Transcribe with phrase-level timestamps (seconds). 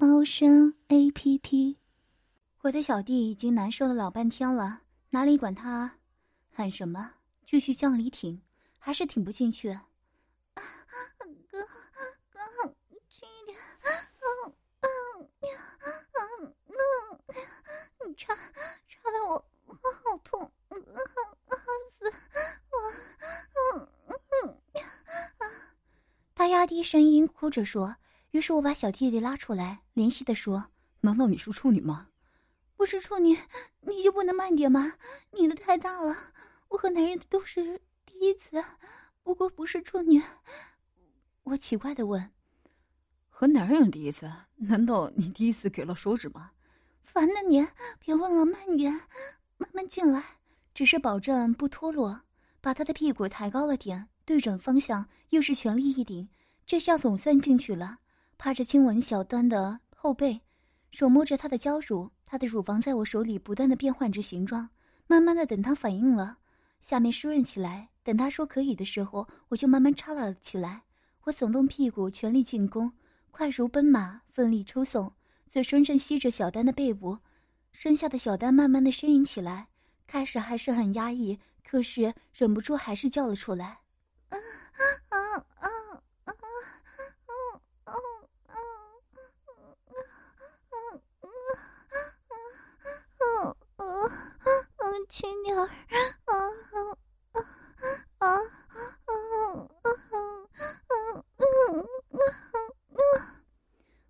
[0.00, 1.76] 猫声 A P P。
[2.62, 4.80] 我的小弟已经难受了老半天了，
[5.10, 5.94] 哪里管他
[6.50, 7.12] 喊什么，
[7.44, 8.40] 继续向里挺，
[8.78, 9.78] 还是挺不进去。
[10.54, 11.62] 哥，
[12.30, 12.40] 哥，
[13.10, 13.58] 轻一点。
[14.16, 15.28] 嗯嗯
[16.40, 16.54] 嗯
[17.28, 20.50] 嗯，你插插的我我好痛，
[21.90, 22.10] 死我。
[23.74, 24.48] 嗯嗯
[25.40, 25.44] 啊。
[26.34, 27.94] 他压低声音哭着说
[28.32, 30.64] ：“于是我把小弟弟拉出来，怜惜的说
[31.00, 32.08] ：‘难道你是处女吗？’
[32.76, 33.36] 不是处女，
[33.80, 34.92] 你就不能慢点吗？
[35.32, 36.16] 你的太大了，
[36.68, 38.64] 我和男人都是第一次，
[39.22, 40.22] 不过不是处女。”
[41.42, 42.30] 我奇怪的问
[43.28, 44.30] ：“和男人第一次？
[44.56, 46.50] 难道你第一次给了手指吗？”
[47.02, 47.66] 烦的你，
[47.98, 48.92] 别问了，慢点，
[49.56, 50.22] 慢慢进来，
[50.72, 52.20] 只是保证不脱落，
[52.60, 54.06] 把他的屁股抬高了点。
[54.24, 56.28] 对准方向，又是全力一顶，
[56.64, 57.98] 这下总算进去了。
[58.42, 60.40] 趴着亲吻小丹的后背，
[60.90, 64.70] 手摸着她的娇乳，她的乳房在我手里不断的变换着形状。
[65.06, 66.38] 慢慢的，等她反应了，
[66.80, 67.90] 下面湿润起来。
[68.02, 70.84] 等她说可以的时候，我就慢慢插了起来。
[71.24, 72.90] 我耸动屁股，全力进攻，
[73.30, 75.12] 快如奔马，奋力抽送，
[75.46, 77.18] 嘴唇正吸着小丹的背部。
[77.72, 79.68] 身下的小丹慢慢的呻吟起来，
[80.06, 83.82] 开始还是很压抑，可是忍不住还是叫了出来。
[84.30, 84.38] 啊
[85.10, 85.68] 啊啊啊
[86.24, 86.32] 啊！
[95.08, 95.62] 轻点儿！
[95.62, 95.68] 啊
[96.24, 96.32] 啊
[98.20, 98.30] 啊啊
[99.80, 99.90] 啊
[102.96, 103.42] 啊！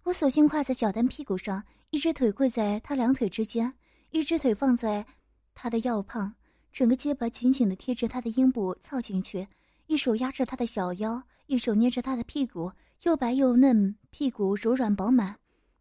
[0.03, 3.73] 我索性跨在小丹屁股上，一只腿跪在他两腿之间，
[4.11, 5.07] 一只腿放在
[5.55, 6.35] 他的腰旁，
[6.71, 9.49] 整个结巴紧紧的贴着他的阴部凑进去。
[9.87, 12.71] 一手压着他的小腰，一手捏着他的屁股，
[13.05, 15.35] 又白又嫩，屁股柔软饱满。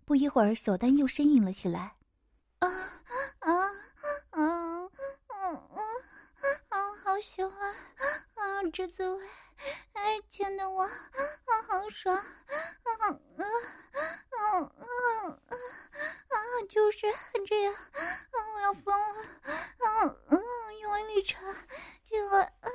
[0.05, 1.95] 不一会儿，小丹又呻吟了起来
[2.59, 2.69] ：“啊
[3.39, 3.51] 啊
[4.29, 4.83] 啊啊
[5.27, 5.51] 啊
[6.69, 6.95] 啊！
[7.03, 7.53] 好喜欢
[8.35, 9.21] 啊，这滋味，
[9.91, 10.89] 哎，亲的我啊，
[11.67, 12.23] 好爽啊
[13.03, 13.49] 啊
[14.49, 15.55] 啊啊啊
[16.29, 16.35] 啊！
[16.67, 17.13] 就是
[17.45, 18.21] 这样啊，
[18.55, 19.21] 我要疯了
[19.79, 20.43] 啊嗯，
[20.79, 21.39] 用力插
[22.03, 22.69] 进来啊！”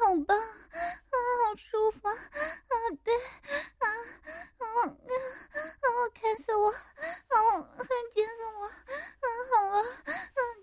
[0.00, 0.44] 好棒，啊，
[1.46, 2.16] 好舒服，啊，
[3.02, 3.14] 对，
[3.78, 3.88] 啊，
[4.58, 6.76] 啊，啊，看死我，啊，
[8.12, 8.72] 紧死我，啊，
[9.52, 9.82] 好了，啊，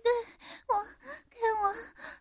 [0.04, 0.12] 对
[0.68, 0.86] 我，
[1.32, 1.74] 看我，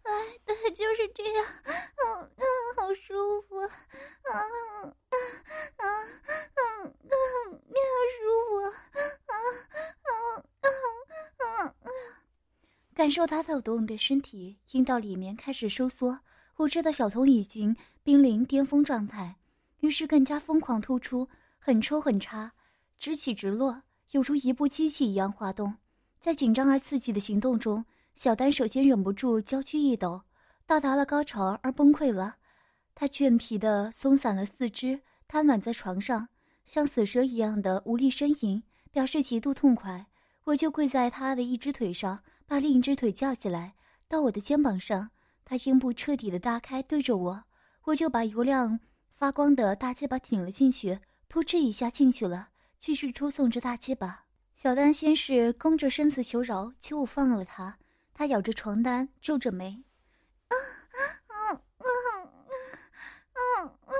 [0.04, 1.70] 来，对，就是这样，啊，
[2.06, 2.44] 啊，
[2.76, 3.70] 好舒服，啊，
[4.24, 4.40] 啊，
[4.80, 4.94] 啊，
[5.76, 6.86] 啊，啊，
[7.68, 8.72] 你好舒服，啊，
[9.26, 9.32] 啊，
[11.38, 11.84] 啊，啊，
[12.94, 16.18] 感受他抖动的身体，阴道里面开始收缩。
[16.56, 19.36] 我知道小童已经濒临巅峰状态，
[19.80, 21.28] 于是更加疯狂突出，
[21.58, 22.52] 很抽很插，
[22.98, 25.74] 直起直落，犹如一部机器一样滑动。
[26.18, 27.84] 在紧张而刺激的行动中，
[28.14, 30.22] 小丹首先忍不住娇躯一抖，
[30.66, 32.36] 到达了高潮而崩溃了。
[32.94, 36.28] 他倦疲的松散了四肢，瘫软在床上，
[36.66, 38.62] 像死蛇一样的无力呻吟，
[38.92, 40.06] 表示极度痛快。
[40.44, 43.72] 我就跪在他的一只腿上，把另一只腿架起来
[44.10, 45.10] 到我的肩膀上，
[45.42, 47.44] 他阴部彻底的打开对着我，
[47.84, 48.78] 我就把油亮
[49.14, 54.26] 发光的大鸡巴挺了进去，扑哧一下进去了，继续抽送着大鸡巴。
[54.52, 57.78] 小丹先是弓着身子求饶，求我放了他，
[58.12, 59.82] 他咬着床单皱着眉，
[60.48, 61.88] 啊啊啊啊啊
[63.32, 63.96] 啊啊啊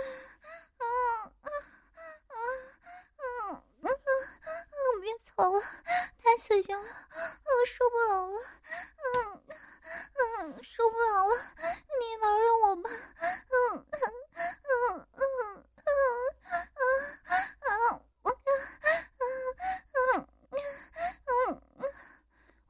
[0.76, 0.84] 啊
[1.40, 2.36] 啊
[3.48, 3.64] 啊啊！
[5.00, 5.58] 别操啊！
[6.32, 6.84] 太刺激了，我
[7.67, 8.40] 受不了了，
[9.05, 9.43] 嗯
[10.40, 11.34] 嗯，受不了了，
[12.00, 14.00] 你饶了我吧，嗯嗯
[14.73, 15.61] 嗯嗯
[20.00, 20.26] 嗯
[21.37, 21.84] 嗯嗯，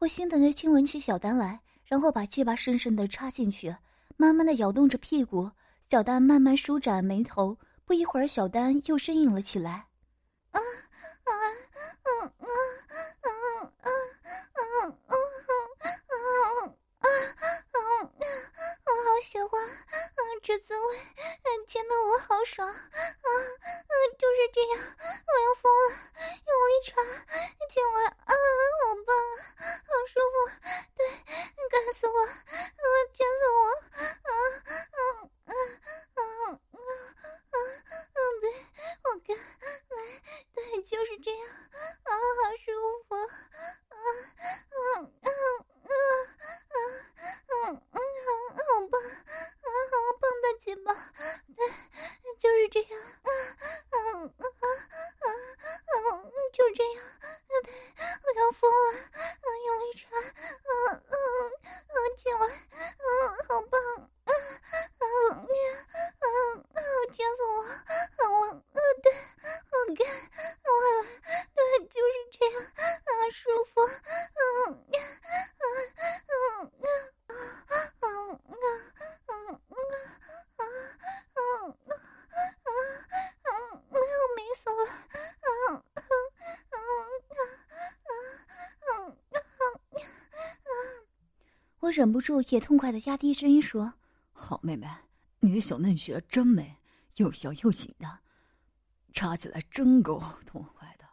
[0.00, 3.76] 我心疼的亲吻起小丹来，然后把鸡巴深深的插进去，
[4.16, 5.52] 慢慢的摇动着屁股，
[5.88, 9.86] 小丹慢慢舒展眉头，不一会儿，小丹又呻吟了起来。
[91.92, 93.92] 忍不住也痛快的压低声音说
[94.32, 94.88] ：“好妹妹，
[95.40, 96.74] 你的小嫩穴真美，
[97.16, 98.18] 又小又紧的，
[99.12, 101.04] 插起来真够痛快的，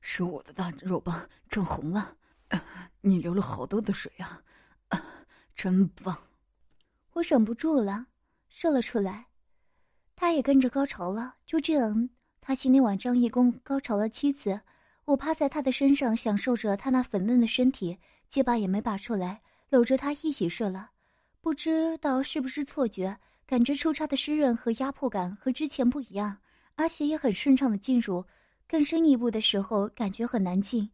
[0.00, 2.16] 使我的大肉棒整红了。
[3.00, 4.40] 你流了好多的水啊，
[5.56, 6.16] 真棒！”
[7.14, 8.06] 我忍不住了，
[8.48, 9.26] 射了出来，
[10.14, 11.34] 他也跟着高潮了。
[11.44, 12.08] 就这样，
[12.40, 14.60] 他今天晚上一共高潮了七次。
[15.04, 17.98] 我趴在他的身上，享受着他那粉嫩的身体，
[18.28, 19.42] 结巴也没拔出来。
[19.70, 20.90] 搂着他一起射了，
[21.40, 26.36] 不知道是不是错觉，感觉抽插的湿润和压迫感和之前不一样，
[26.74, 28.24] 而且也很顺畅的进入。
[28.66, 30.90] 更深一步的时候，感觉很难进。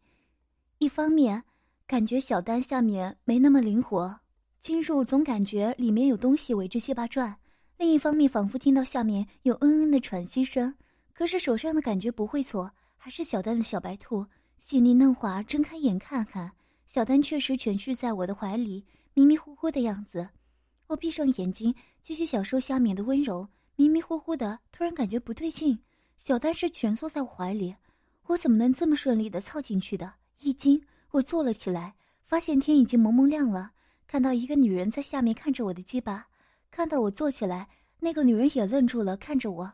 [0.77, 1.43] 一方面
[1.87, 4.17] 感觉小丹下面没那么灵活，
[4.59, 7.33] 进入总感觉里面有东西围着鸡巴转；
[7.77, 10.73] 另一方面仿佛听到下面有嗯嗯的喘息声。
[11.13, 14.25] 可是手上的感觉不会错，还是小丹的小白兔，
[14.57, 15.41] 细腻嫩滑。
[15.43, 16.51] 睁开眼看看。
[16.85, 20.29] 小丹确实蜷曲在我的怀里，迷迷糊糊的样子。
[20.87, 23.47] 我闭上眼睛，继续享受下面的温柔。
[23.75, 25.77] 迷迷糊糊的，突然感觉不对劲。
[26.17, 27.75] 小丹是蜷缩在我怀里，
[28.27, 30.13] 我怎么能这么顺利的凑进去的？
[30.39, 33.71] 一惊，我坐了起来，发现天已经蒙蒙亮了。
[34.07, 36.27] 看到一个女人在下面看着我的鸡巴，
[36.71, 37.67] 看到我坐起来，
[37.99, 39.73] 那个女人也愣住了，看着我。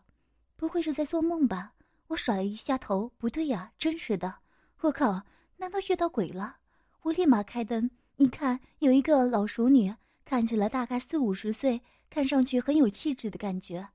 [0.56, 1.74] 不会是在做梦吧？
[2.08, 4.34] 我甩了一下头，不对呀，真实的。
[4.80, 5.22] 我靠，
[5.58, 6.58] 难道遇到鬼了？
[7.04, 9.94] 我立马开灯，一看有一个老熟女，
[10.24, 13.90] 看起来大概四五十岁，看上去很有气质的感觉。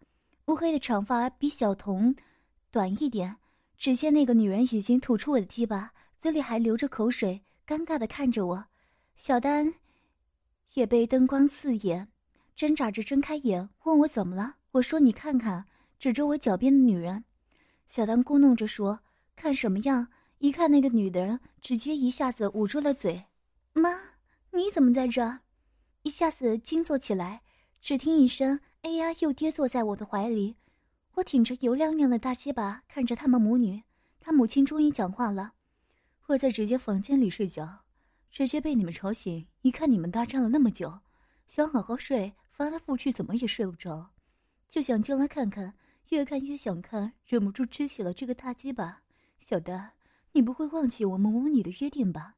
[0.46, 2.14] 乌黑的长发比小童
[2.70, 3.36] 短一点。
[3.78, 8.64] 只见那个女人已经吐出我的鸡巴，嘴里还流着口水，尴尬的看着我。
[9.16, 9.74] 小丹
[10.72, 12.08] 也被灯光刺眼，
[12.56, 14.56] 挣扎着睁开眼，问我怎么了。
[14.72, 15.66] 我说你看看，
[15.98, 17.24] 指着我脚边的女人。
[17.86, 19.00] 小丹咕哝着说
[19.36, 23.24] ：“看什么样？”一看那个女的人，直接一下子捂住了嘴。
[23.72, 23.98] 妈，
[24.52, 25.40] 你怎么在这？
[26.02, 27.42] 一下子惊坐起来，
[27.80, 30.56] 只听一声“哎呀”，又跌坐在我的怀里。
[31.14, 33.82] 我挺着油亮亮的大鸡巴，看着他们母女。
[34.20, 35.54] 他母亲终于讲话了
[36.28, 37.84] ：“我在直接房间里睡觉，
[38.30, 39.46] 直接被你们吵醒。
[39.62, 41.00] 一看你们大战了那么久，
[41.48, 44.10] 想好好睡，翻来覆去怎么也睡不着，
[44.68, 45.74] 就想进来看看。
[46.10, 49.02] 越看越想看，忍不住吃起了这个大鸡巴。
[49.38, 49.92] 小的。”
[50.36, 52.34] 你不会忘记我们母女的约定吧？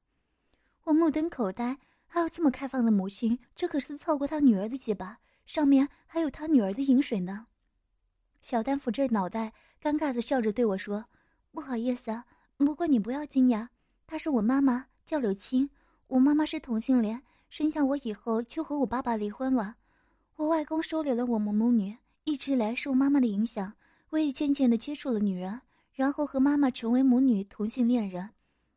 [0.85, 7.49] 我目瞪口呆，还有这么开放的母亲，这可是凑过他女儿的鸡巴，上面还有他女儿的饮水呢。
[8.41, 9.53] 小丹扶着脑袋，
[9.83, 11.07] 尴尬的笑着对我说
[11.51, 12.25] ：“不好意思啊，
[12.57, 13.67] 不过你不要惊讶，
[14.07, 15.69] 她是我妈妈，叫柳青。
[16.07, 19.75] 我妈妈是同性恋，生下我以后就和我爸爸离婚了。
[20.37, 23.73] 我外公收留了我们母女，一直来受妈妈的影响，
[24.11, 25.63] 我也渐渐的接触了女人。”
[25.99, 28.31] 然后和妈妈成为母女同性恋人，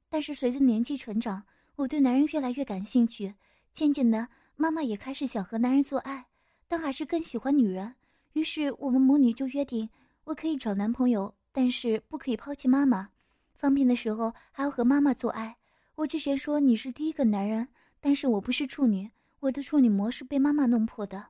[0.09, 1.43] 但是随着年纪成长，
[1.75, 3.35] 我对男人越来越感兴趣。
[3.71, 6.25] 渐渐的，妈妈也开始想和男人做爱，
[6.67, 7.93] 但还是更喜欢女人。
[8.33, 9.87] 于是我们母女就约定，
[10.23, 13.07] 我可以找男朋友，但是不可以抛弃妈妈。
[13.53, 15.55] 方便的时候还要和妈妈做爱。
[15.93, 17.67] 我之前说你是第一个男人，
[17.99, 19.07] 但是我不是处女，
[19.41, 21.27] 我的处女膜是被妈妈弄破的。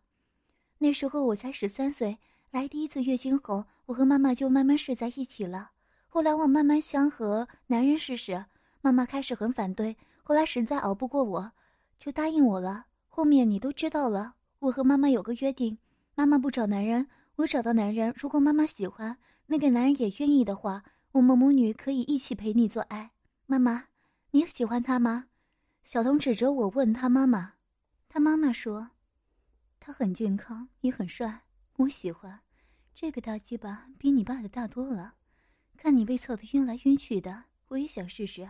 [0.77, 2.17] 那时候我才十三岁，
[2.49, 5.71] 来第一次月经后，我和妈妈就慢慢睡在一起了。
[6.13, 8.43] 后来我慢慢想和男人试试，
[8.81, 11.53] 妈妈开始很反对，后来实在熬不过我，
[11.97, 12.85] 就答应我了。
[13.07, 15.77] 后面你都知道了，我和妈妈有个约定，
[16.13, 18.13] 妈妈不找男人，我找到男人。
[18.17, 23.11] 如果妈妈喜欢那个男人也愿意的话，我们母女可以一起陪你做爱。
[23.45, 23.85] 妈妈，
[24.31, 25.27] 你喜欢他吗？
[25.81, 27.53] 小童指着我问他妈妈，
[28.09, 28.89] 他妈妈说，
[29.79, 31.43] 他很健康，也很帅，
[31.77, 32.41] 我喜欢。
[32.93, 35.13] 这个大鸡巴比你爸的大多了。
[35.81, 38.47] 看你被操的晕来晕去的，我也想试试。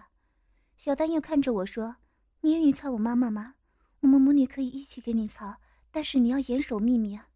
[0.76, 1.96] 小丹又看着我说
[2.44, 3.56] ：“你愿意操我妈妈吗？
[4.02, 5.56] 我们母女可以一起给你操，
[5.92, 7.30] 但是你要严守秘密啊。”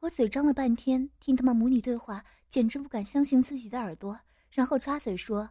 [0.00, 4.20] 我嘴张了半天，听他们母女对话，简直不敢相信自己的耳朵，
[4.50, 5.48] 然后插嘴说：“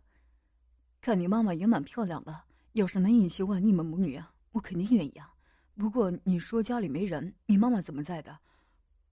[1.01, 2.43] 看你妈妈也蛮漂亮的，
[2.73, 5.33] 要是能一起玩你们母女啊，我肯定愿意啊。
[5.75, 8.37] 不过你说家里没人，你妈妈怎么在的？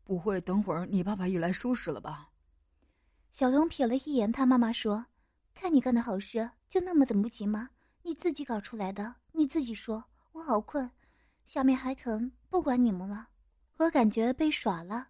[0.04, 2.30] 不会等会儿你爸爸又来收拾了吧？”
[3.34, 5.04] 小东瞥了一眼他妈妈，说
[5.56, 7.68] ：“看你干的好事，就那么等不及吗？”
[8.04, 10.88] 你自己搞出来的，你自己说，我好困，
[11.44, 13.30] 下面还疼，不管你们了。
[13.78, 15.08] 我感觉被耍了，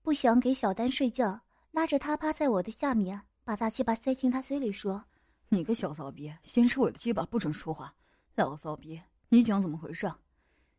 [0.00, 1.40] 不想给小丹睡觉，
[1.72, 5.04] 拉着他趴在我的下面，把大鸡巴塞进他嘴里，说
[5.50, 7.92] ：“你个小骚逼，先吃我的鸡巴，不准说话。
[8.36, 10.08] 老骚逼，你讲怎么回事？”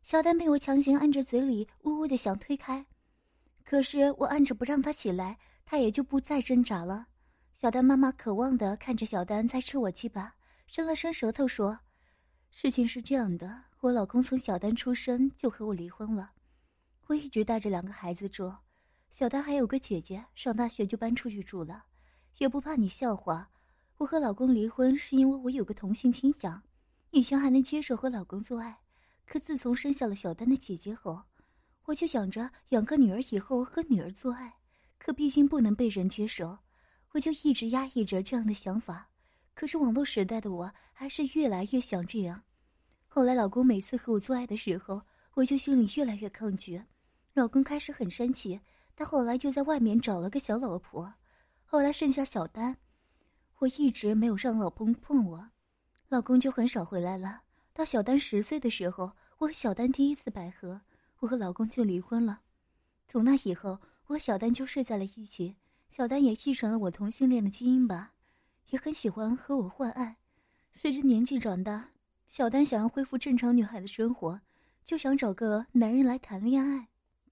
[0.03, 2.85] 小丹被我强行按着嘴里，呜呜的想推开，
[3.65, 7.07] 可是我按着不让他起来，他也就不再挣扎了。
[7.51, 10.35] 小丹妈妈渴望的看着小丹在吃我鸡巴。
[10.67, 11.79] 伸了伸舌头说
[12.49, 16.31] ：“事情是这样的，我老公从小丹出生就和我离婚了，
[17.05, 18.51] 我一直带着两个孩子住。
[19.11, 21.85] 小丹还有个姐姐，上大学就搬出去住了。
[22.39, 23.49] 也不怕你笑话，
[23.97, 26.61] 我和老公离婚是因为我有个同性倾向，
[27.11, 28.79] 以前还能接受和老公做爱，
[29.25, 31.21] 可自从生下了小丹的姐姐后，
[31.85, 34.55] 我就想着养个女儿以后和女儿做爱，
[34.97, 36.57] 可毕竟不能被人接受，
[37.11, 39.09] 我就一直压抑着这样的想法。”
[39.55, 42.43] 可是网络时代的我还是越来越想这样。
[43.07, 45.01] 后来老公每次和我做爱的时候，
[45.33, 46.83] 我就心里越来越抗拒。
[47.33, 48.59] 老公开始很生气，
[48.93, 51.13] 但后来就在外面找了个小老婆。
[51.63, 52.75] 后来剩下小丹，
[53.59, 55.49] 我一直没有让老公碰我，
[56.09, 57.43] 老公就很少回来了。
[57.73, 60.81] 到小丹十岁的时候，我和小丹第一次百合，
[61.19, 62.41] 我和老公就离婚了。
[63.07, 65.55] 从那以后，我和小丹就睡在了一起。
[65.89, 68.11] 小丹也继承了我同性恋的基因吧。
[68.69, 70.17] 也很喜欢和我换爱。
[70.75, 71.87] 随着年纪长大，
[72.25, 74.39] 小丹想要恢复正常女孩的生活，
[74.83, 76.87] 就想找个男人来谈恋爱。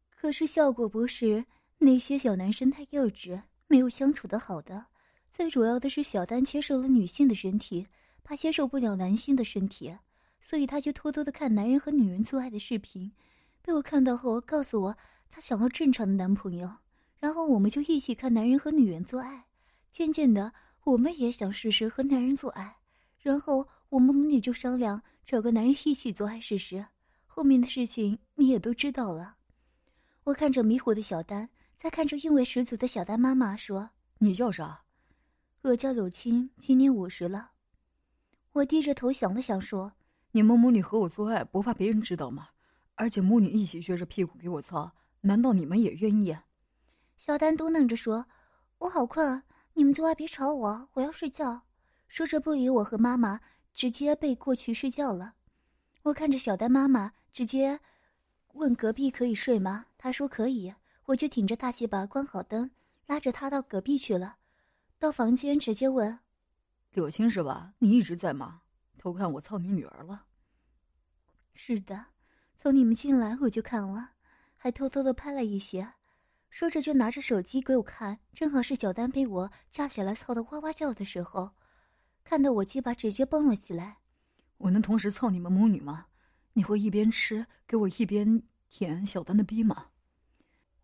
[0.10, 1.44] 可是效果不是
[1.80, 4.86] 那些小男生太幼稚，没有相处的好的。
[5.30, 7.86] 最主要的是，小丹接受了女性的身体，
[8.24, 9.94] 怕接受不了男性的身体，
[10.40, 13.12] 所以她就偷偷的看男人和女人做爱的视频。
[13.64, 14.98] 被我看到后，告诉我
[15.34, 16.72] 他想要正常的男朋友，
[17.20, 19.48] 然后我们就一起看男人和女人做爱。
[19.92, 20.54] 渐渐的。
[20.84, 22.76] 我们也想试试和男人做爱，
[23.22, 26.86] 然后我们母女就商量找个男人一起做爱试试。
[27.26, 29.38] 后面的事情你也都知道了。
[30.26, 34.84] 我看着迷糊的小丹，再看着韵味十足的小丹妈妈说：“你叫啥？”
[35.64, 37.52] 我叫柳青，今年五十了。
[38.52, 39.94] 我低着头想了想说
[40.34, 42.50] ：“你们母女和我做爱不怕别人知道吗？
[42.96, 46.38] 而且母女一起撅着屁股给我操，难道你们也愿意？”
[47.18, 48.28] 小丹嘟囔着说
[48.80, 49.44] ：“我好困。”
[49.76, 51.64] 你们做爱别吵我，我要睡觉。
[52.08, 53.42] 说着不理我和妈妈，
[53.74, 55.34] 直接背过去睡觉了。
[56.04, 57.80] 我看着小丹妈妈，直接
[58.54, 59.88] 问隔壁可以睡吗？
[59.98, 60.76] 她说可以。
[61.06, 62.70] 我就挺着大鸡巴，关好灯，
[63.08, 64.38] 拉着她到隔壁去了。
[65.00, 66.20] 到房间直接问
[66.94, 67.74] ：“柳青是吧？
[67.80, 68.62] 你一直在吗？
[69.00, 70.28] 偷看我操你女儿了
[71.56, 72.06] ？”“是的，
[72.56, 74.12] 从你们进来我就看了，
[74.64, 75.86] 还偷偷的拍了一些。”
[76.50, 81.52] 说着就拿着手机给我看，正好是小丹被我架起来操的哇哇叫的时候，
[82.24, 83.98] 看到我鸡巴直接蹦了起来。
[84.60, 86.06] 我能同时操你们母女吗？
[86.54, 89.88] 你会一边吃给我一边舔小丹的逼吗？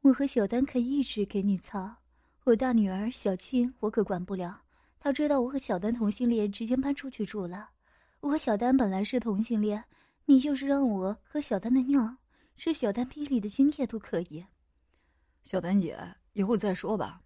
[0.02, 1.96] 我和小丹可以一直给你操。
[2.44, 4.60] 我大女儿小青我可管不了，
[5.00, 7.70] 她知道我和小丹同性恋，直接搬出去住了。
[8.20, 9.82] 我和小丹本来是同性恋，
[10.26, 12.18] 你就是让我喝小丹的尿，
[12.60, 14.46] 吃小丹逼里的精液都可以。
[15.44, 15.98] 小丹姐，
[16.34, 17.22] 以后再说吧。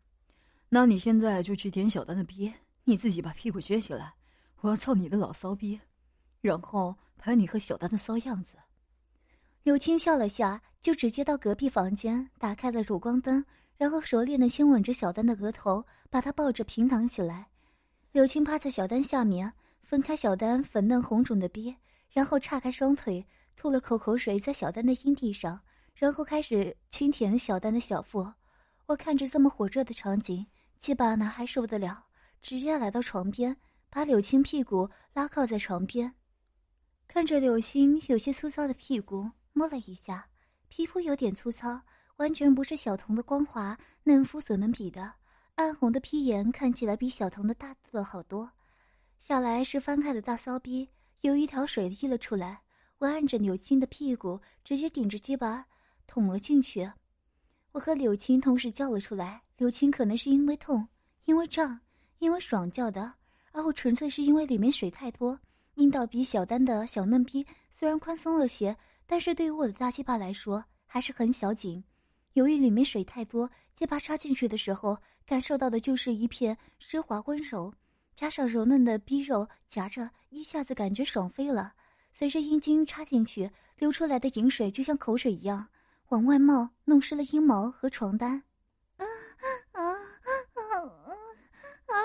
[0.69, 4.13] 那你现在就去舔小丹的逼，你自己把屁股撅起来，
[4.61, 5.79] 我要操你的老骚逼，
[6.39, 8.57] 然后拍你和小丹的骚样子。
[9.63, 13.43] 柳青笑了下，就直接到隔壁房间，打开了乳光灯，
[13.75, 17.47] 然后熟练的亲吻着小丹的额头，把她抱着平躺起来。
[18.11, 21.75] 柳青趴在小丹下面，分开小丹粉嫩红肿的逼，
[22.11, 23.25] 然后岔开双腿，
[23.55, 25.61] 吐了口口水在小丹的阴蒂上。
[25.95, 28.33] 然后开始轻舔小丹的小腹，
[28.87, 30.45] 我看着这么火热的场景，
[30.75, 32.05] 鸡巴哪还受得了？
[32.41, 33.55] 直接来到床边，
[33.91, 36.15] 把柳青屁股拉靠在床边，
[37.07, 40.27] 看着柳青有些粗糙的屁股，摸了一下，
[40.67, 41.79] 皮肤有点粗糙，
[42.17, 45.13] 完全不是小童的光滑嫩肤所能比的。
[45.55, 48.51] 暗红的屁眼看起来比小童的大了好多。
[49.19, 50.89] 下来是翻开的大骚逼，
[51.21, 52.62] 有一条水溢了出来。
[53.03, 55.65] 我按着柳青的屁股，直接顶着鸡巴。
[56.07, 56.89] 捅了进去，
[57.73, 59.41] 我和柳青同时叫了出来。
[59.57, 60.87] 柳青可能是因为痛、
[61.25, 61.77] 因为胀、
[62.19, 63.13] 因为爽叫的，
[63.51, 65.37] 而我纯粹是因为里面水太多，
[65.75, 68.73] 阴道比小丹的小嫩逼虽然宽松了些，
[69.05, 71.83] 但是对于我的大鸡巴来说还是很小紧。
[72.33, 77.73] 由于里面水太多，鸡巴插进去的时候，感受到的就是一片湿滑温柔，
[78.15, 81.73] 加上柔嫩的逼肉夹着，一下子感觉爽飞了。
[82.13, 85.67] 随着阴茎插进去，流出来的饮水就像口水一样
[86.09, 88.43] 往外冒，弄湿了阴毛和床单。
[88.97, 89.05] 啊
[89.71, 90.77] 啊啊啊啊
[91.87, 92.03] 啊啊！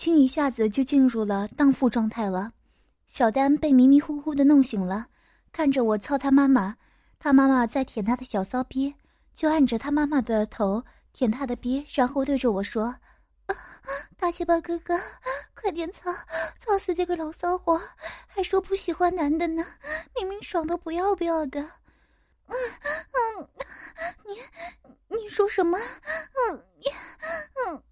[0.00, 2.50] 青一一下子就进入了荡妇状态了，
[3.06, 5.06] 小丹被迷迷糊糊的弄醒了，
[5.52, 6.78] 看着我操他妈妈，
[7.18, 8.94] 他妈妈在舔他的小骚逼，
[9.34, 10.82] 就按着他妈妈的头
[11.12, 12.96] 舔他的逼，然后对着我说
[14.16, 14.98] ：“大鸡巴哥哥，
[15.54, 16.10] 快点操，
[16.58, 17.78] 操死这个老骚货，
[18.26, 19.62] 还说不喜欢男的呢，
[20.16, 21.60] 明明爽的不要不要的。”
[22.48, 22.56] 嗯
[23.36, 23.48] 嗯，
[24.26, 24.40] 你
[25.14, 25.76] 你说什么？
[25.76, 26.92] 嗯嗯
[27.66, 27.82] 嗯嗯。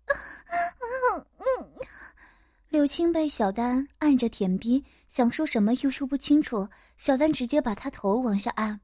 [2.70, 6.68] 柳青被小丹按着舔逼，想说什么又说不清楚。
[6.98, 8.78] 小丹直接把他头往下按。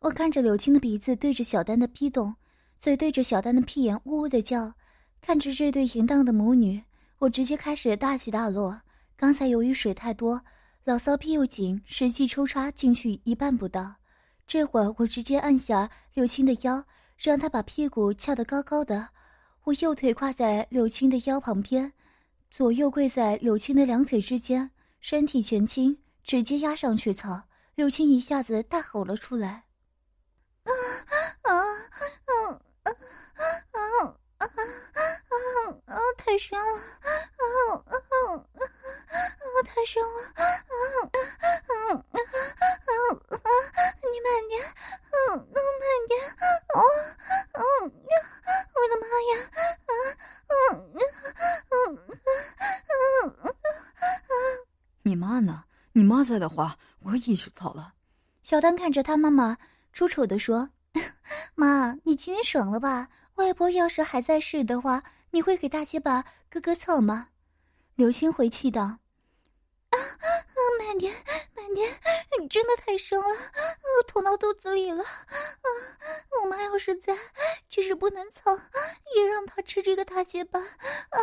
[0.00, 2.34] 我看着柳青的鼻子对着小丹的逼洞，
[2.78, 4.72] 嘴对着小丹的屁眼呜呜的叫。
[5.20, 6.82] 看着这对淫荡的母女，
[7.18, 8.80] 我直接开始大起大落。
[9.16, 10.40] 刚才由于水太多，
[10.82, 13.94] 老骚屁又紧，实际抽插进去一半不到。
[14.48, 16.82] 这会儿我直接按下柳青的腰，
[17.16, 19.08] 让他把屁股翘得高高的。
[19.62, 21.92] 我右腿跨在柳青的腰旁边，
[22.50, 27.12] 左右跪在柳青的两腿之间，身体前倾，直接压上去。
[27.12, 27.44] 操！
[27.74, 29.66] 柳青一下子大吼了出来
[30.66, 30.72] ：“啊
[31.42, 31.54] 啊啊
[32.24, 32.50] 啊
[32.82, 32.90] 啊
[33.72, 33.78] 啊
[34.38, 34.46] 啊啊
[35.86, 35.94] 啊！
[36.16, 36.74] 太深了！
[36.74, 38.60] 啊啊啊啊！
[39.64, 40.08] 太深了！
[40.34, 40.44] 啊啊
[41.68, 42.02] 啊啊
[43.30, 43.38] 啊！”
[44.10, 44.60] 你慢点，
[45.14, 45.62] 嗯，慢
[46.08, 46.18] 点，
[46.74, 46.76] 哦，
[47.52, 47.62] 嗯，
[48.74, 49.32] 我的妈呀，
[49.86, 49.90] 嗯，
[50.50, 50.58] 嗯，
[51.70, 51.96] 嗯，
[53.38, 53.46] 嗯，
[55.02, 55.64] 你妈呢？
[55.92, 57.92] 你妈在话，我意识到了。
[58.42, 59.58] 小丹看着他妈妈，
[59.92, 60.70] 出丑的说
[61.54, 63.08] ：“妈，你今天爽了吧？
[63.34, 67.28] 外婆要是还在世的话，你会给大鸡巴哥哥操吗？”
[67.96, 68.82] 刘星回气道
[69.90, 71.12] ：“啊啊，慢点，
[71.54, 71.88] 慢点，
[72.40, 73.62] 你真的太生了。”啊
[74.06, 75.68] 捅到肚子里了，啊！
[76.40, 77.16] 我妈要是在，
[77.68, 78.56] 只是不能操，
[79.16, 80.64] 也让她吃这个大结巴，啊
[81.10, 81.18] 啊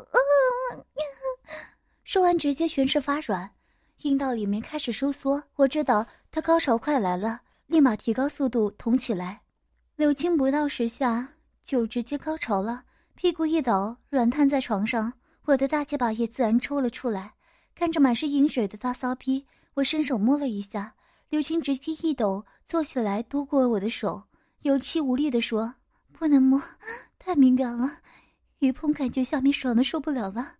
[0.00, 0.18] 啊！
[2.02, 3.52] 说完，直接全身发软，
[4.06, 5.42] 阴道里面开始收缩。
[5.56, 9.40] 我知道他高潮快来了，立马提高速度捅起来。
[9.96, 11.28] 柳青不到十下
[11.64, 12.84] 就直接高潮了，
[13.16, 15.12] 屁股一倒，软瘫在床上。
[15.46, 17.32] 我的大鸡巴也自然抽了出来。
[17.74, 20.94] 看着满是饮水的大骚逼，我伸手摸了一下。
[21.28, 24.22] 柳青直接一抖，坐起来，夺过我的手，
[24.62, 25.74] 有气无力地说
[26.16, 26.62] ：“不能摸，
[27.18, 27.98] 太敏感了，
[28.60, 30.54] 一碰感觉下面爽的受不了了。”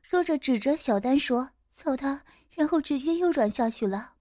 [0.00, 2.22] 说着指着小丹说：“操他！”
[2.56, 4.14] 然后直接又软下去了。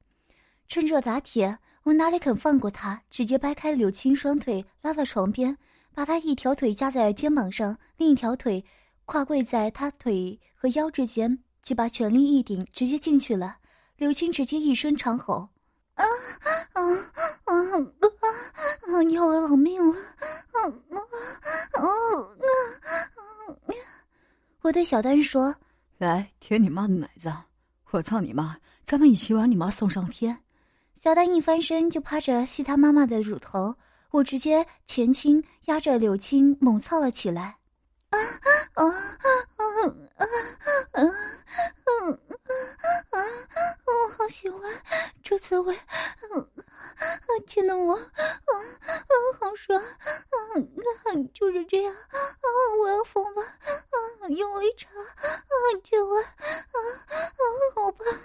[0.67, 5.57] 趁热打铁，我哪里肯放过他，直接掰开柳青双腿，拉到床边，
[5.93, 8.63] 把他一条腿夹在肩膀上，另一条腿
[9.05, 13.57] 跨跪在他腿和腰之间，几把全力一顶，直接进去了。
[13.95, 15.47] 柳青直接一声长吼。
[15.93, 16.03] 啊
[16.73, 16.81] 啊
[17.45, 17.53] 啊！
[17.53, 17.53] 啊，
[18.81, 19.97] 啊，要了老命了！
[20.51, 20.59] 啊
[20.91, 20.97] 啊
[21.71, 22.43] 啊啊！
[24.61, 25.55] 我对小丹说
[25.97, 27.31] ：“来舔你妈的奶子，
[27.95, 28.57] 我操你妈！
[28.83, 30.37] 咱们一起把你妈送上天。”
[30.95, 33.73] 小丹一翻身就趴着吸他妈妈的乳头，
[34.11, 37.55] 我直接前倾压着柳青猛操了起来。
[38.09, 38.19] 啊
[38.73, 38.93] 啊啊
[39.55, 39.63] 啊
[40.17, 40.25] 啊
[40.91, 41.03] 啊！
[41.03, 41.03] 啊
[43.11, 43.17] 啊！
[43.85, 44.61] 我好喜欢
[45.23, 45.73] 这滋味，
[47.47, 48.93] 亲的我，啊啊，
[49.39, 49.85] 好爽，啊
[50.55, 52.17] 啊，就是这样，啊，
[52.79, 55.25] 我要疯了，啊，用力插，啊，
[55.83, 56.27] 就完，啊
[57.07, 57.17] 啊，
[57.75, 58.19] 好棒，啊，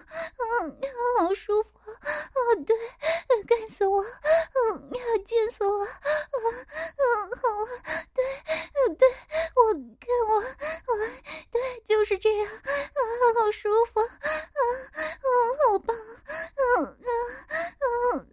[1.18, 2.14] 好舒服，啊，
[2.66, 2.76] 对，
[3.44, 4.90] 干死我，嗯，
[5.24, 5.88] 贱死我，啊，
[6.96, 8.24] 嗯，好啊，对，
[8.96, 9.08] 对，
[9.56, 13.00] 我看我，来，对，就是这样，啊，
[13.38, 14.00] 好舒服。
[14.00, 14.06] 啊，
[14.92, 15.00] 啊，
[15.68, 16.02] 好棒，啊
[16.80, 16.86] 啊
[17.80, 18.26] 啊，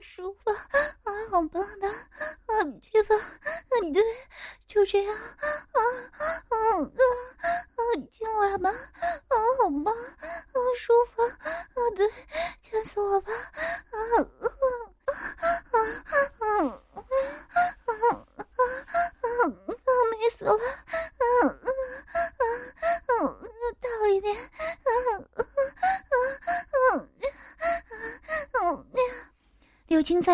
[0.00, 4.02] 舒服，啊，好棒的，啊，去吧，啊，对，
[4.66, 5.80] 就这样，啊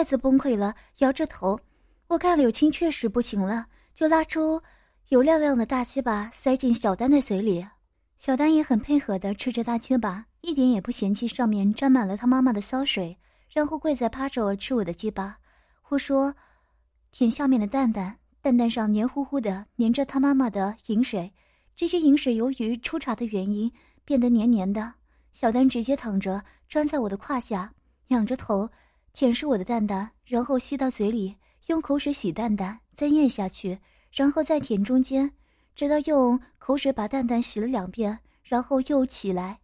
[0.08, 1.60] 再次崩溃了，摇着头。
[2.06, 4.58] 我看柳青确实不行了，就拉出
[5.08, 7.66] 油亮亮的大鸡巴塞进小丹的嘴里。
[8.16, 13.18] 小丹也很配合的吃着大鸡巴，一点也不嫌弃上面沾满了他妈妈的骚水，
[13.52, 15.36] 然后跪在趴着吃我的鸡巴，
[15.82, 16.34] 或说
[17.10, 21.34] 舔下面的蛋蛋，蛋蛋上黏糊糊的粘着他妈妈的饮水，
[21.76, 23.70] 这些饮水由于出茶的原因
[24.06, 24.94] 变得黏黏的。
[25.34, 27.74] 小丹直接躺着钻在我的胯下，
[28.06, 28.70] 仰着头
[29.12, 31.36] 舔舐我的蛋蛋，然后吸到嘴里。
[31.66, 33.78] 用口水洗蛋蛋，再咽下去，
[34.10, 35.30] 然后再舔中间，
[35.74, 39.58] 直到用口水把蛋蛋洗了两遍，然后又起来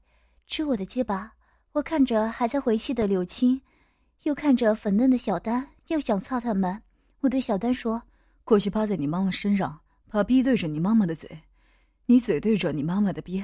[0.46, 1.32] 吃我的鸡巴。
[1.72, 3.58] 我看着还在回气的柳青，
[4.24, 6.82] 又看着粉嫩的小丹，又想操他们。
[7.20, 8.02] 我对小丹说
[8.44, 9.80] ：“过去趴在你妈妈身上，
[10.10, 11.40] 把逼对着你妈妈的嘴，
[12.04, 13.42] 你嘴对着你妈妈的逼，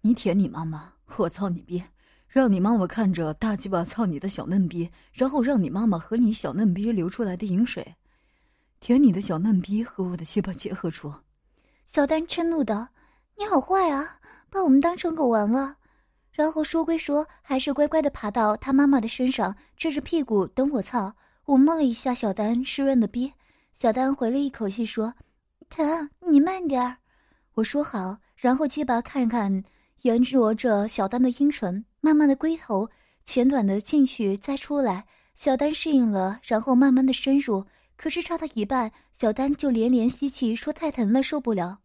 [0.00, 1.82] 你舔你妈妈，我操你逼。”
[2.32, 7.84] 让你妈妈看着大鸡巴操你的小嫩逼，然后让你妈妈和你小嫩逼流出来的饮水，
[8.78, 11.12] 舔你的小嫩逼和我的鸡巴结合处。
[11.88, 12.86] 小丹嗔怒道
[13.36, 14.16] ：“你好坏啊，
[14.48, 15.76] 把我们当成狗玩了。”
[16.30, 21.12] 然后说归说，还是乖乖的爬到他妈妈的身上，支着屁股等我操。
[21.46, 23.32] 我摸了一下小丹湿润的逼，
[23.72, 25.12] 小丹回了一口气说
[25.68, 26.96] ：“疼，你慢点儿。”
[27.54, 29.64] 我说好，然后鸡巴看看。
[30.02, 32.88] 沿着着小丹的阴唇，慢慢的龟头
[33.24, 37.64] 前短的进去再出来，小丹适应了，然后慢慢的深入。
[37.96, 41.78] 可是插到一半，小丹就连连吸气，说太疼了，受不了。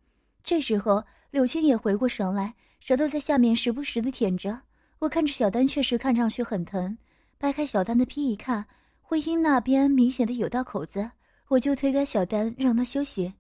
[0.44, 4.62] 这时候柳青也回过神来，舌头在下面时不时的舔着。
[5.00, 6.98] 我看着小丹，确实看上去很疼。
[7.38, 8.66] 掰开小丹的皮一看，
[9.02, 11.12] 会阴那边明显的有道口子，
[11.50, 13.34] 我就推开小丹，让他休息。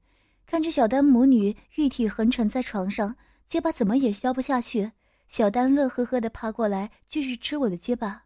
[0.45, 3.15] 看着小丹母女玉体横沉在床上。
[3.47, 4.91] 结巴怎么也消不下去，
[5.27, 8.23] 小丹乐呵呵的爬过来继续吃我的结巴。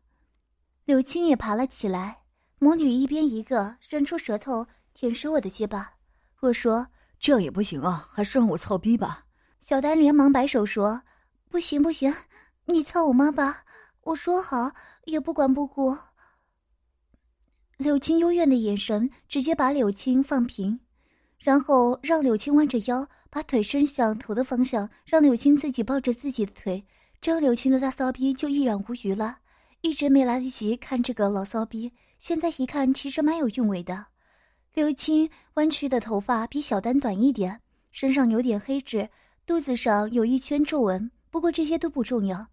[0.86, 2.24] 柳青也爬了起来，
[2.60, 5.94] 母女一边一个伸出舌头舔食我的结巴。
[6.42, 6.88] 我说
[7.20, 9.26] ：“这样也不行啊，还是让我操逼吧。”
[9.60, 11.02] 小丹连忙摆手说
[11.50, 12.14] ：“不行不行，
[12.66, 13.64] 你操我妈吧！
[14.02, 14.72] 我说好，
[15.06, 15.98] 也不管不顾。”
[17.78, 20.80] 柳青幽怨的眼神直接把柳青放平，
[21.38, 23.08] 然后让柳青弯着腰。
[23.30, 26.84] 把腿伸向头的方向，让柳青自己抱着自己的腿，
[27.22, 29.38] 这样柳青的大骚逼就一览无余了。
[29.82, 34.06] 一直没来得及看这个老骚逼，现在一看其实蛮有韵味的。
[34.74, 37.60] 柳青弯曲的头发比小丹短一点，
[37.92, 39.08] 身上有点黑痣，
[39.46, 41.10] 肚子上有一圈皱纹。
[41.30, 42.46] 不过这些都不重要，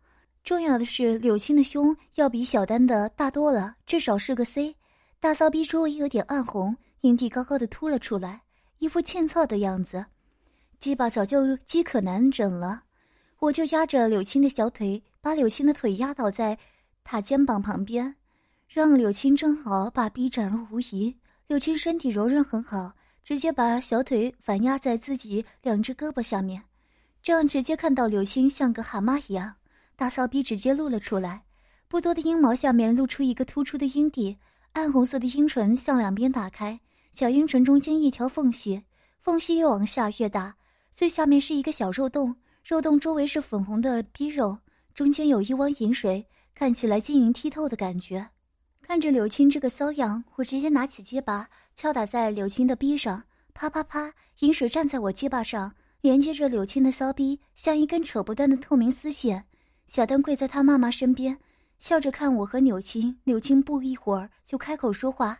[0.45, 4.77] 重要的是柳青的胸要比小丹的大多了，至少是个 C。
[5.19, 8.43] 大骚逼周围有点暗红，阴蒂高高的凸了出来，
[8.79, 10.05] 一副欠操的样子。
[10.79, 12.83] 鸡巴早就饥渴难忍了，
[13.39, 16.57] 我就压着柳青的小腿，把柳青的腿压倒在
[17.03, 18.15] 他肩膀旁边，
[18.69, 21.17] 让柳青正好把逼展露无遗。
[21.49, 22.93] 柳青身体柔韧很好，
[23.25, 26.63] 直接把小腿反压在自己两只胳膊下面，
[27.23, 29.55] 这样直接看到柳青像个蛤蟆一样，
[29.97, 31.43] 大骚逼直接露了出来，
[31.89, 34.37] 不多的阴毛下面露出一个突出的阴蒂，
[34.73, 36.79] 暗红色的阴唇向两边打开，
[37.13, 38.83] 小阴唇中间一条缝隙，
[39.23, 40.55] 缝隙越往下越大。
[40.97, 44.57] 最下面是一个小肉洞，肉洞周围是粉红的逼肉，
[44.95, 48.27] 中间有一汪银水，看起来晶莹剔透的感觉。
[48.81, 59.45] 看着柳青这个骚样，我直接拿起鸡巴敲打在柳青的逼上，啪啪啪，银水站在我鸡巴上，连接着柳青的骚逼，像一根扯不断的透明丝线。
[59.87, 61.39] 小丹跪在他妈妈身边，
[61.79, 63.15] 笑着看我和柳青。
[63.25, 65.39] 柳青不一会儿就开口说话：“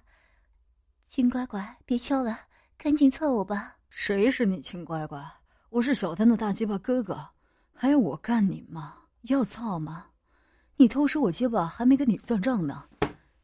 [1.09, 2.41] 亲乖乖，别敲了，
[2.77, 5.19] 赶紧操我吧。”谁是你亲乖乖？
[5.77, 7.29] 我是小丹的大鸡巴哥哥，
[7.75, 8.95] 还要我干你吗？
[9.25, 10.07] 要操吗？
[10.77, 12.85] 你偷吃我鸡巴还没跟你算账呢，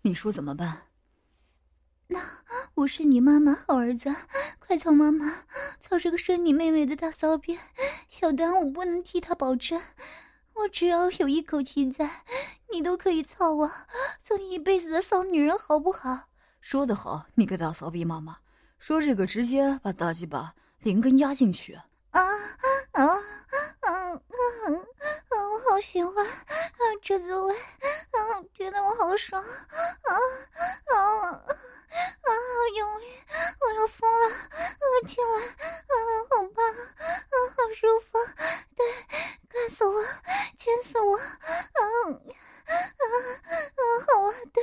[0.00, 0.84] 你说怎么办？
[2.06, 2.20] 那
[2.72, 4.14] 我是你妈妈，好儿子，
[4.58, 5.44] 快操妈妈，
[5.78, 7.58] 操这个生你妹妹的大骚逼！
[8.08, 9.78] 小丹，我不能替他保证，
[10.54, 12.24] 我只要有一口气在，
[12.72, 13.70] 你都可以操我，
[14.22, 16.28] 做你一辈子的骚女人，好不好？
[16.62, 18.38] 说得好，你个大骚逼妈妈，
[18.78, 21.78] 说这个直接把大鸡巴连根压进去。
[22.12, 23.04] 啊啊啊
[23.80, 24.20] 啊啊！
[25.30, 26.32] 我好喜欢啊，
[27.02, 29.48] 这滋味啊，觉得我好爽啊
[30.04, 31.42] 啊啊！
[32.22, 32.32] 好
[32.76, 33.04] 用力，
[33.60, 34.84] 我要疯了啊！
[35.06, 35.48] 亲完啊，
[36.30, 36.74] 好棒啊，
[37.56, 38.18] 好舒服，
[38.76, 38.84] 对，
[39.48, 40.04] 干死我，
[40.58, 41.24] 亲死我啊
[41.72, 41.80] 啊
[42.68, 42.74] 啊！
[44.06, 44.62] 好啊，对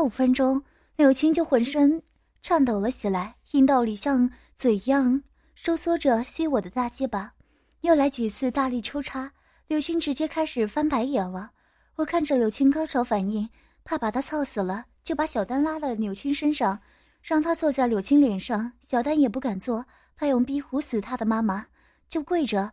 [0.00, 0.64] 五分钟，
[0.96, 2.00] 柳柳青就浑身
[2.42, 5.20] 颤抖了起来，阴道里像嘴一样
[5.56, 7.32] 收缩着吸我的大鸡巴。
[7.80, 9.32] 又来几次大力抽插，
[9.66, 11.50] 柳青直接开始翻白眼了。
[11.96, 13.48] 我看着柳青高潮反应，
[13.82, 16.78] 怕把她操死了，就把小丹拉到柳青身上，
[17.20, 18.70] 让她坐在柳青脸上。
[18.78, 21.66] 小丹也不敢坐，怕用逼唬死他的妈妈，
[22.08, 22.70] 就跪着。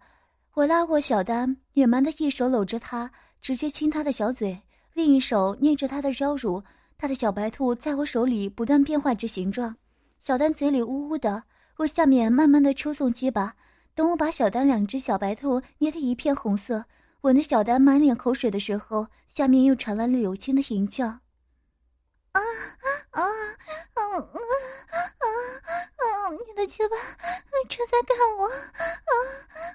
[0.53, 3.09] 我拉过小丹，野蛮的一手搂着她，
[3.41, 4.61] 直接亲她的小嘴，
[4.93, 6.61] 另一手捏着她的腰乳。
[7.05, 9.75] 他的小白兔在我手里不断变换着形状。
[10.17, 11.43] 小丹嘴里呜呜的，
[11.77, 13.53] 我下面慢慢的抽送鸡巴。
[13.93, 16.83] 等我把小丹两只小白兔捏得一片红色，
[17.21, 21.19] 吻得小丹满脸口水的时候，下面又传来了柳青的吟叫
[22.35, 23.23] ：“啊啊啊
[23.93, 25.25] 啊啊
[25.95, 26.29] 啊！
[26.31, 26.97] 你的鸡巴
[27.69, 28.51] 正在干我，啊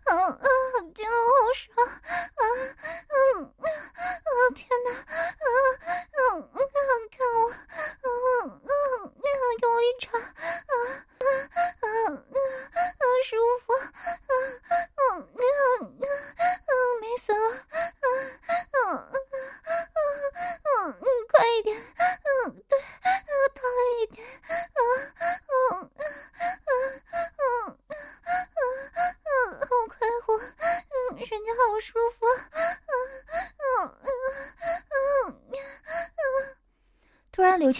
[0.04, 0.44] 啊啊！
[0.94, 2.42] 今晚好爽，啊
[3.08, 5.00] 嗯啊天哪，啊
[6.18, 6.60] 嗯啊
[7.10, 7.48] 看我，
[8.02, 8.06] 嗯
[8.60, 8.68] 嗯
[9.08, 9.26] 啊
[9.62, 10.22] 用力插，啊
[11.18, 11.24] 啊
[11.80, 12.99] 啊啊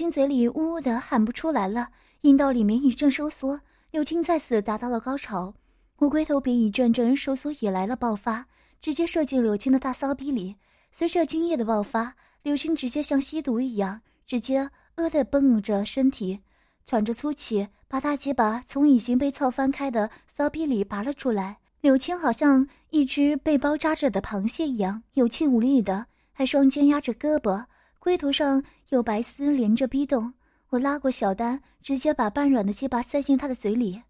[0.01, 1.91] 青嘴里呜呜的喊不出来了，
[2.23, 3.61] 阴道里面一阵收缩，
[3.91, 5.53] 柳青再次达到了高潮。
[5.99, 8.47] 乌龟头比一阵阵收缩以来了爆发，
[8.81, 10.57] 直接射进柳青的大骚逼里。
[10.91, 16.41] 随着精液的爆发，柳青直接像吸毒一样，直接呃的蹦着身体，
[16.87, 21.59] 喘着粗气，把大鸡巴从已经被操翻开的骚逼里拔了出来。
[21.83, 27.67] 柳青好像一只被包扎着的螃蟹一样，有气无力的，还双肩压着胳膊。
[27.99, 30.35] 龟头上有白丝连着逼洞，
[30.71, 34.03] 我拉过小丹，直接把半软的鸡巴塞进他的嘴里。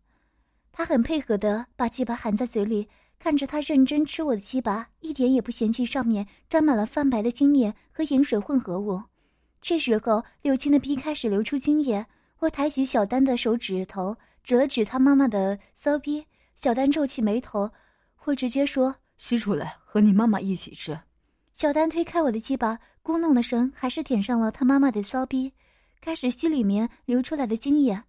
[0.72, 2.88] 他很配合的把鸡巴含在嘴里，
[3.18, 9.02] 看着他认真吃我的鸡巴，一点也不嫌弃上面沾满了泛白的精液和盐水混合物。
[9.60, 12.06] 这时候，柳青的逼开始流出精液，
[12.38, 17.70] 我抬起小丹的手指头指了指他妈妈的骚逼，小丹皱起眉头，
[18.24, 20.98] 我直接说：“吸出来，和你妈妈一起吃。”
[21.52, 22.78] 小丹推开我的鸡巴。
[23.02, 25.52] 咕哝的声还是舔上了他妈妈的骚逼，
[26.00, 28.02] 开始吸里面流出来的精液。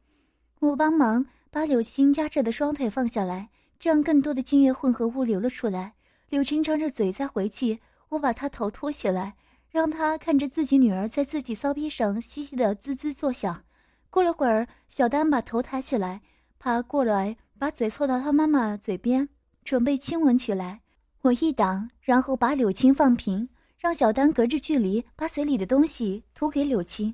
[0.60, 3.50] 我帮忙把柳青压着的双腿放下来，
[3.80, 5.94] 这样更多的精液混合物流了出来。
[6.30, 9.36] 柳青张着嘴在回气，我把她头托起来，
[9.70, 13.64] 让她看着自己女儿在自己骚逼上嘻嘻的滋滋作响。
[14.10, 16.22] 过了会儿，小丹把头抬起来，
[16.60, 19.28] 爬过来，把嘴凑到他妈妈嘴边，
[19.64, 20.82] 准备亲吻起来。
[21.22, 23.48] 我一挡，然后把柳青放平。
[23.82, 27.12] 让小丹隔着距离把嘴里的东西吐给柳青，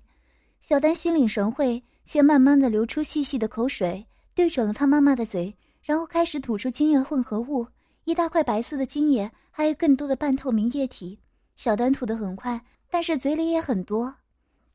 [0.60, 7.66] 小丹心领神会，先慢慢的流出细细的口水，对准了他妈妈的嘴，然后开始吐出精液混合物，
[8.04, 11.18] 一大块白色的精液，还有更多的半透明液体。
[11.56, 14.14] 小丹吐得很快，但是嘴里也很多，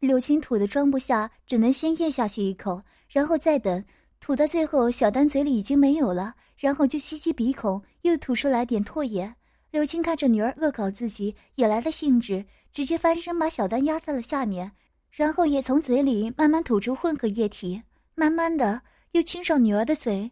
[0.01, 3.85] 柳青吐的装不下，只能先咽下去一口，然后再等，
[4.19, 9.35] 吐到最后，小丹嘴里已经没有了，然后就吸吸鼻孔，又吐出来点唾液。
[9.73, 14.71] 柳青看着女儿恶搞自己，也来了兴致，直接翻身把小丹压在了下面，
[15.11, 17.83] 然后也从嘴里慢慢吐出混合液体，
[18.15, 18.83] 慢慢的
[19.13, 20.31] 又亲上女儿的嘴，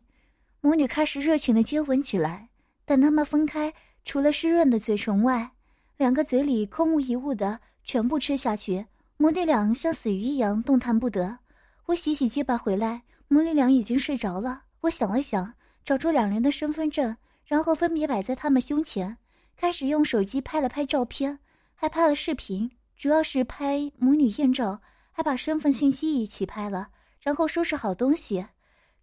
[0.60, 2.50] 母女开始热情的接吻起来。
[2.84, 3.72] 等他们分开，
[4.04, 5.50] 除了湿润的嘴唇外，
[5.96, 8.84] 两个嘴里空无一物的全部吃下去，
[9.16, 11.38] 母女俩像死鱼一样动弹不得。
[11.86, 14.64] 我洗洗鸡巴回来，母女俩已经睡着了。
[14.82, 15.50] 我想了想，
[15.82, 19.16] 找出两人的身份证，然后分别摆在他们胸前。
[19.60, 21.38] 开始用手机拍了拍照片，
[21.74, 24.80] 还拍了视频，主要是拍母女艳照，
[25.12, 26.88] 还把身份信息一起拍了。
[27.20, 28.46] 然后收拾好东西，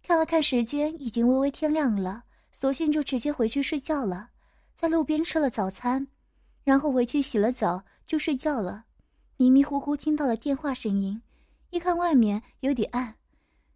[0.02, 4.30] 看了看时间，已经微微天亮了，索性就直接回去睡觉了。
[4.74, 6.04] 在路边吃了早餐，
[6.64, 8.84] 然后回去洗了澡就睡觉了。
[9.36, 11.22] 迷迷糊糊听到了电话声音，
[11.70, 13.14] 一看外面有点暗，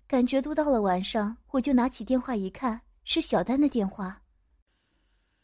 [0.08, 4.21] 感觉都到了晚上，我就拿起电话一看，是小丹的电话。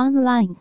[0.00, 0.56] Online